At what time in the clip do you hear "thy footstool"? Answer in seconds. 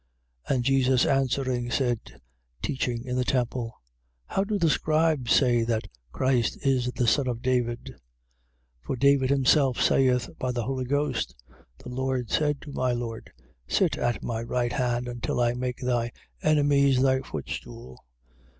17.03-18.03